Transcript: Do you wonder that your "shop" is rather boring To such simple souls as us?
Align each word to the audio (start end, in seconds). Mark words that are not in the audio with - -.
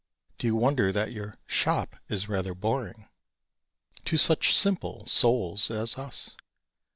Do 0.39 0.47
you 0.47 0.55
wonder 0.55 0.91
that 0.91 1.11
your 1.11 1.35
"shop" 1.45 1.95
is 2.09 2.27
rather 2.27 2.55
boring 2.55 3.07
To 4.05 4.17
such 4.17 4.55
simple 4.57 5.05
souls 5.05 5.69
as 5.69 5.95
us? 5.95 6.35